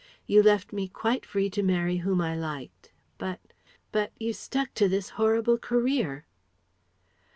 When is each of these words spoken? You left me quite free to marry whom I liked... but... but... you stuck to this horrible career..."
You 0.25 0.41
left 0.41 0.73
me 0.73 0.87
quite 0.87 1.27
free 1.27 1.47
to 1.51 1.61
marry 1.61 1.97
whom 1.97 2.21
I 2.21 2.35
liked... 2.35 2.91
but... 3.19 3.39
but... 3.91 4.11
you 4.17 4.33
stuck 4.33 4.73
to 4.73 4.89
this 4.89 5.09
horrible 5.09 5.59
career..." 5.59 6.25